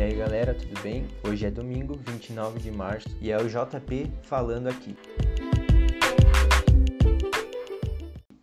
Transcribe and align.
E 0.00 0.02
aí 0.02 0.14
galera, 0.14 0.54
tudo 0.54 0.80
bem? 0.80 1.06
Hoje 1.22 1.44
é 1.44 1.50
domingo, 1.50 1.94
29 1.94 2.58
de 2.58 2.70
março, 2.70 3.06
e 3.20 3.30
é 3.30 3.36
o 3.36 3.46
JP 3.46 4.10
falando 4.22 4.66
aqui. 4.66 4.96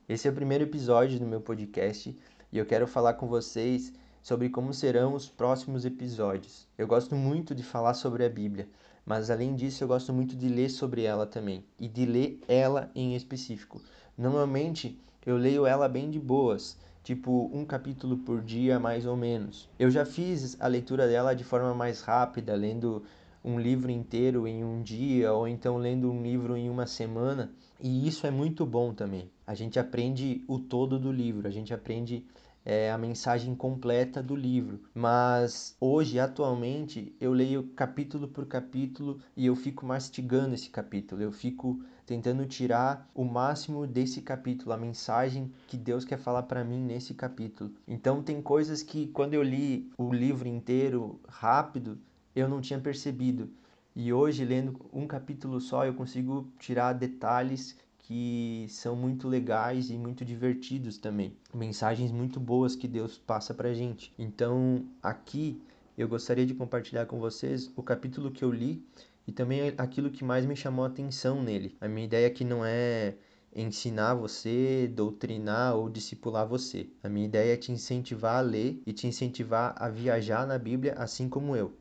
Esse 0.07 0.27
é 0.27 0.31
o 0.31 0.35
primeiro 0.35 0.65
episódio 0.65 1.17
do 1.17 1.25
meu 1.25 1.41
podcast 1.41 2.15
e 2.51 2.57
eu 2.59 2.63
quero 2.63 2.85
falar 2.85 3.15
com 3.15 3.25
vocês 3.27 3.91
sobre 4.21 4.49
como 4.49 4.71
serão 4.71 5.15
os 5.15 5.27
próximos 5.27 5.83
episódios. 5.83 6.67
Eu 6.77 6.85
gosto 6.85 7.15
muito 7.15 7.55
de 7.55 7.63
falar 7.63 7.95
sobre 7.95 8.23
a 8.23 8.29
Bíblia, 8.29 8.69
mas 9.03 9.31
além 9.31 9.55
disso 9.55 9.83
eu 9.83 9.87
gosto 9.87 10.13
muito 10.13 10.35
de 10.35 10.47
ler 10.47 10.69
sobre 10.69 11.05
ela 11.05 11.25
também 11.25 11.65
e 11.79 11.87
de 11.87 12.05
ler 12.05 12.39
ela 12.47 12.91
em 12.93 13.15
específico. 13.15 13.81
Normalmente 14.15 15.01
eu 15.25 15.35
leio 15.37 15.65
ela 15.65 15.89
bem 15.89 16.11
de 16.11 16.19
boas, 16.19 16.77
tipo 17.07 17.49
um 17.53 17.63
capítulo 17.63 18.17
por 18.17 18.41
dia 18.41 18.77
mais 18.77 19.05
ou 19.05 19.15
menos. 19.15 19.69
Eu 19.79 19.89
já 19.89 20.03
fiz 20.03 20.57
a 20.59 20.67
leitura 20.67 21.07
dela 21.07 21.33
de 21.33 21.41
forma 21.41 21.73
mais 21.73 22.01
rápida, 22.01 22.53
lendo 22.53 23.01
um 23.43 23.59
livro 23.59 23.91
inteiro 23.91 24.47
em 24.47 24.63
um 24.63 24.81
dia 24.81 25.33
ou 25.33 25.47
então 25.47 25.77
lendo 25.77 26.11
um 26.11 26.21
livro 26.21 26.57
em 26.57 26.69
uma 26.69 26.85
semana, 26.85 27.51
e 27.79 28.07
isso 28.07 28.25
é 28.25 28.31
muito 28.31 28.65
bom 28.65 28.93
também. 28.93 29.29
A 29.45 29.53
gente 29.53 29.79
aprende 29.79 30.43
o 30.47 30.59
todo 30.59 30.99
do 30.99 31.11
livro, 31.11 31.47
a 31.47 31.51
gente 31.51 31.73
aprende 31.73 32.25
é, 32.67 32.91
a 32.91 32.97
mensagem 32.97 33.55
completa 33.55 34.21
do 34.21 34.35
livro. 34.35 34.81
Mas 34.93 35.77
hoje, 35.79 36.19
atualmente, 36.19 37.15
eu 37.17 37.31
leio 37.31 37.69
capítulo 37.75 38.27
por 38.27 38.45
capítulo 38.45 39.21
e 39.37 39.45
eu 39.45 39.55
fico 39.55 39.85
mastigando 39.85 40.53
esse 40.53 40.69
capítulo. 40.69 41.21
Eu 41.21 41.31
fico 41.31 41.81
tentando 42.05 42.45
tirar 42.45 43.09
o 43.15 43.23
máximo 43.23 43.87
desse 43.87 44.21
capítulo, 44.21 44.73
a 44.73 44.77
mensagem 44.77 45.49
que 45.65 45.77
Deus 45.77 46.03
quer 46.03 46.17
falar 46.17 46.43
para 46.43 46.63
mim 46.65 46.81
nesse 46.81 47.13
capítulo. 47.13 47.71
Então 47.87 48.21
tem 48.21 48.41
coisas 48.41 48.83
que 48.83 49.07
quando 49.07 49.33
eu 49.33 49.43
li 49.43 49.89
o 49.97 50.13
livro 50.13 50.47
inteiro 50.47 51.21
rápido, 51.25 51.97
eu 52.39 52.47
não 52.47 52.61
tinha 52.61 52.79
percebido. 52.79 53.49
E 53.95 54.13
hoje, 54.13 54.45
lendo 54.45 54.79
um 54.93 55.07
capítulo 55.07 55.59
só, 55.59 55.85
eu 55.85 55.93
consigo 55.93 56.47
tirar 56.59 56.93
detalhes 56.93 57.75
que 57.99 58.67
são 58.69 58.95
muito 58.95 59.27
legais 59.27 59.89
e 59.89 59.97
muito 59.97 60.23
divertidos 60.23 60.97
também. 60.97 61.35
Mensagens 61.53 62.11
muito 62.11 62.39
boas 62.39 62.75
que 62.75 62.87
Deus 62.87 63.17
passa 63.17 63.53
pra 63.53 63.73
gente. 63.73 64.13
Então, 64.17 64.85
aqui 65.01 65.59
eu 65.97 66.07
gostaria 66.07 66.45
de 66.45 66.53
compartilhar 66.53 67.07
com 67.07 67.19
vocês 67.19 67.71
o 67.75 67.81
capítulo 67.81 68.31
que 68.31 68.43
eu 68.43 68.51
li 68.51 68.85
e 69.25 69.31
também 69.31 69.73
aquilo 69.77 70.11
que 70.11 70.23
mais 70.23 70.45
me 70.45 70.55
chamou 70.55 70.85
a 70.85 70.87
atenção 70.87 71.41
nele. 71.41 71.75
A 71.81 71.87
minha 71.87 72.05
ideia 72.05 72.27
aqui 72.27 72.45
não 72.45 72.63
é 72.63 73.15
ensinar 73.53 74.13
você, 74.13 74.87
doutrinar 74.87 75.75
ou 75.75 75.89
discipular 75.89 76.47
você. 76.47 76.87
A 77.03 77.09
minha 77.09 77.25
ideia 77.25 77.55
é 77.55 77.57
te 77.57 77.71
incentivar 77.71 78.37
a 78.37 78.41
ler 78.41 78.81
e 78.85 78.93
te 78.93 79.07
incentivar 79.07 79.73
a 79.75 79.89
viajar 79.89 80.45
na 80.45 80.59
Bíblia 80.59 80.93
assim 80.93 81.27
como 81.27 81.55
eu. 81.55 81.73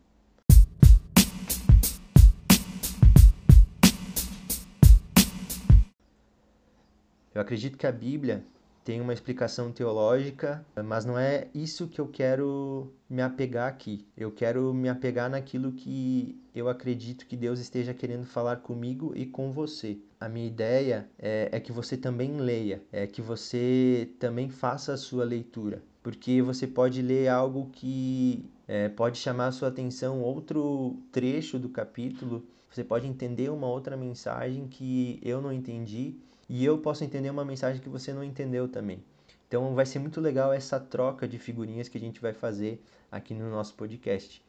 Eu 7.37 7.42
acredito 7.42 7.77
que 7.77 7.87
a 7.87 7.92
Bíblia 7.92 8.42
tem 8.83 8.98
uma 8.98 9.12
explicação 9.12 9.70
teológica, 9.70 10.65
mas 10.83 11.05
não 11.05 11.19
é 11.19 11.48
isso 11.55 11.87
que 11.87 12.01
eu 12.01 12.09
quero 12.09 12.91
me 13.11 13.20
apegar 13.20 13.69
aqui. 13.69 14.06
Eu 14.17 14.33
quero 14.33 14.73
me 14.73 14.89
apegar 14.89 15.29
naquilo 15.29 15.70
que 15.73 16.41
eu 16.55 16.67
acredito 16.67 17.27
que 17.27 17.37
Deus 17.37 17.61
esteja 17.61 17.92
querendo 17.92 18.25
falar 18.25 18.57
comigo 18.57 19.12
e 19.14 19.27
com 19.27 19.53
você. 19.53 19.98
A 20.19 20.31
minha 20.31 20.47
ideia 20.47 21.11
é, 21.19 21.51
é 21.53 21.61
que 21.61 21.73
você 21.73 21.95
também 21.95 22.39
leia, 22.39 22.83
é 22.91 23.07
que 23.07 23.20
você 23.20 24.09
também 24.19 24.48
faça 24.48 24.95
a 24.95 24.97
sua 24.97 25.23
leitura, 25.23 25.83
porque 26.03 26.41
você 26.41 26.67
pode 26.67 27.03
ler 27.03 27.29
algo 27.29 27.69
que 27.70 28.48
é, 28.67 28.89
pode 28.89 29.19
chamar 29.19 29.48
a 29.48 29.53
sua 29.53 29.69
atenção, 29.69 30.23
outro 30.23 30.97
trecho 31.12 31.59
do 31.59 31.69
capítulo, 31.69 32.47
você 32.70 32.83
pode 32.83 33.07
entender 33.07 33.51
uma 33.51 33.67
outra 33.67 33.95
mensagem 33.95 34.67
que 34.68 35.20
eu 35.23 35.42
não 35.42 35.53
entendi 35.53 36.17
e 36.48 36.64
eu 36.64 36.79
posso 36.79 37.05
entender 37.05 37.30
uma 37.30 37.45
mensagem 37.45 37.80
que 37.80 37.89
você 37.89 38.12
não 38.12 38.23
entendeu 38.23 38.68
também. 38.68 39.02
Então 39.48 39.74
vai 39.74 39.86
ser 39.86 39.98
muito 39.98 40.20
legal 40.20 40.52
essa 40.52 40.79
troca 40.80 41.27
de 41.27 41.39
figurinhas 41.39 41.89
que 41.89 41.98
a 41.98 42.01
gente 42.01 42.20
vai 42.20 42.33
fazer 42.33 42.83
aqui 43.11 43.34
no 43.34 43.51
nosso 43.51 43.74
podcast. 43.74 44.42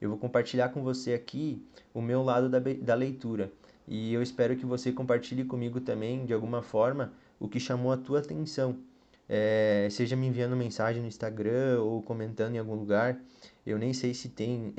Eu 0.00 0.10
vou 0.10 0.18
compartilhar 0.18 0.70
com 0.70 0.82
você 0.82 1.12
aqui 1.12 1.62
o 1.92 2.00
meu 2.00 2.22
lado 2.22 2.48
da, 2.48 2.58
da 2.58 2.94
leitura 2.94 3.52
e 3.86 4.14
eu 4.14 4.22
espero 4.22 4.56
que 4.56 4.64
você 4.64 4.92
compartilhe 4.92 5.44
comigo 5.44 5.80
também, 5.80 6.24
de 6.24 6.32
alguma 6.32 6.62
forma, 6.62 7.12
o 7.38 7.48
que 7.48 7.58
chamou 7.58 7.92
a 7.92 7.96
tua 7.96 8.20
atenção. 8.20 8.76
É, 9.28 9.88
seja 9.90 10.16
me 10.16 10.26
enviando 10.26 10.56
mensagem 10.56 11.02
no 11.02 11.08
Instagram 11.08 11.80
ou 11.80 12.02
comentando 12.02 12.54
em 12.54 12.58
algum 12.58 12.74
lugar. 12.74 13.20
Eu 13.66 13.78
nem 13.78 13.92
sei 13.92 14.14
se 14.14 14.28
tem 14.28 14.74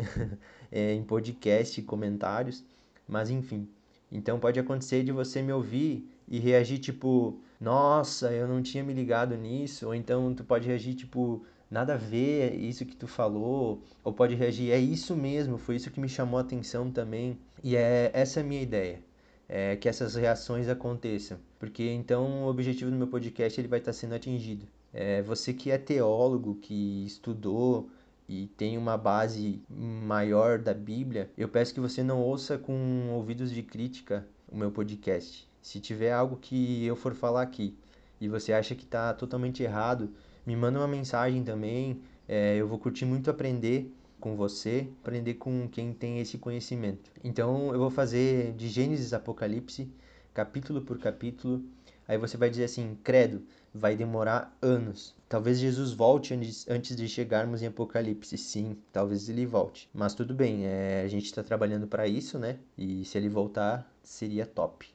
é, 0.72 0.94
em 0.96 1.04
podcast 1.04 1.82
comentários, 1.84 2.64
mas 3.08 3.30
enfim. 3.30 3.68
Então 4.12 4.40
pode 4.40 4.60
acontecer 4.60 5.04
de 5.04 5.12
você 5.12 5.42
me 5.42 5.54
ouvir 5.54 6.10
e 6.28 6.40
reagir 6.40 6.80
tipo, 6.80 7.40
nossa, 7.60 8.32
eu 8.32 8.48
não 8.48 8.62
tinha 8.62 8.84
me 8.84 8.94
ligado 8.94 9.36
nisso, 9.36 9.88
ou 9.88 9.96
então 9.96 10.34
tu 10.34 10.44
pode 10.44 10.68
reagir 10.68 10.96
tipo, 10.96 11.46
nada 11.70 11.94
a 11.94 11.98
ver 11.98 12.54
isso 12.56 12.86
que 12.86 12.96
tu 12.96 13.08
falou, 13.08 13.82
ou 14.04 14.12
pode 14.12 14.36
reagir, 14.36 14.72
é 14.72 14.80
isso 14.80 15.16
mesmo, 15.16 15.58
foi 15.58 15.78
isso 15.78 15.90
que 15.90 16.02
me 16.02 16.10
chamou 16.10 16.38
a 16.38 16.42
atenção 16.42 16.92
também. 16.92 17.38
E 17.64 17.76
é 17.76 18.12
essa 18.14 18.40
é 18.40 18.44
a 18.44 18.46
minha 18.46 18.62
ideia. 18.62 19.00
É 19.48 19.76
que 19.76 19.90
essas 19.90 20.16
reações 20.16 20.70
aconteçam, 20.70 21.38
porque 21.60 21.84
então 21.92 22.44
o 22.46 22.48
objetivo 22.48 22.90
do 22.90 22.98
meu 22.98 23.08
podcast 23.08 23.60
ele 23.60 23.68
vai 23.68 23.80
estar 23.80 23.92
sendo 23.94 24.16
atingido. 24.16 24.66
É, 24.94 25.22
você 25.22 25.54
que 25.54 25.72
é 25.72 25.78
teólogo, 25.78 26.56
que 26.56 27.06
estudou 27.06 27.90
e 28.32 28.48
tem 28.56 28.78
uma 28.78 28.98
base 28.98 29.62
maior 29.70 30.58
da 30.58 30.74
Bíblia, 30.74 31.30
eu 31.38 31.50
peço 31.50 31.74
que 31.74 31.82
você 31.82 32.02
não 32.02 32.22
ouça 32.22 32.58
com 32.58 33.10
ouvidos 33.12 33.52
de 33.52 33.62
crítica 33.62 34.26
o 34.50 34.56
meu 34.56 34.72
podcast. 34.72 35.46
Se 35.62 35.82
tiver 35.82 36.14
algo 36.14 36.38
que 36.38 36.86
eu 36.86 36.96
for 36.96 37.14
falar 37.14 37.42
aqui 37.42 37.78
e 38.22 38.30
você 38.30 38.54
acha 38.54 38.74
que 38.74 38.86
está 38.86 39.14
totalmente 39.14 39.62
errado, 39.62 40.10
me 40.46 40.56
manda 40.56 40.80
uma 40.80 40.88
mensagem 40.88 41.44
também. 41.44 42.00
É, 42.26 42.56
eu 42.56 42.70
vou 42.70 42.80
curtir 42.80 43.04
muito 43.04 43.30
aprender 43.30 43.94
com 44.18 44.34
você, 44.38 44.88
aprender 45.04 45.34
com 45.34 45.68
quem 45.68 45.92
tem 45.92 46.22
esse 46.22 46.38
conhecimento. 46.38 47.12
Então 47.22 47.74
eu 47.74 47.80
vou 47.80 47.90
fazer 47.90 48.54
de 48.54 48.70
Gênesis 48.70 49.12
Apocalipse, 49.14 49.92
capítulo 50.34 50.80
por 50.80 50.98
capítulo. 50.98 51.62
Aí 52.12 52.18
você 52.18 52.36
vai 52.36 52.50
dizer 52.50 52.66
assim, 52.66 52.98
credo, 53.06 53.42
vai 53.74 53.96
demorar 53.96 54.54
anos. 54.62 55.16
Talvez 55.30 55.60
Jesus 55.60 55.94
volte 55.94 56.34
antes, 56.68 56.94
de 56.94 57.08
chegarmos 57.08 57.62
em 57.62 57.68
Apocalipse. 57.68 58.38
Sim, 58.38 58.76
talvez 58.92 59.30
ele 59.30 59.46
volte. 59.46 59.90
Mas 59.94 60.14
tudo 60.14 60.34
bem, 60.34 60.66
é, 60.66 61.04
a 61.06 61.08
gente 61.08 61.24
está 61.24 61.42
trabalhando 61.42 61.88
para 61.88 62.06
isso, 62.06 62.38
né? 62.38 62.58
E 62.78 63.06
se 63.06 63.18
ele 63.18 63.30
voltar, 63.30 63.90
seria 64.04 64.46
top. 64.46 64.94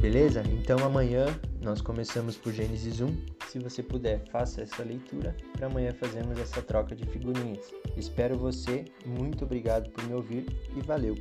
Beleza? 0.00 0.44
Então 0.52 0.78
amanhã 0.86 1.26
nós 1.60 1.80
começamos 1.80 2.36
por 2.36 2.52
Gênesis 2.52 3.00
1. 3.00 3.08
Se 3.48 3.58
você 3.58 3.82
puder, 3.82 4.24
faça 4.30 4.62
essa 4.62 4.84
leitura 4.84 5.36
para 5.54 5.66
amanhã 5.66 5.92
fazermos 5.92 6.38
essa 6.38 6.62
troca 6.62 6.94
de 6.94 7.04
figurinhas. 7.04 7.68
Espero 7.96 8.38
você, 8.38 8.84
muito 9.04 9.44
obrigado 9.44 9.90
por 9.90 10.04
me 10.04 10.14
ouvir 10.14 10.46
e 10.76 10.80
valeu! 10.82 11.16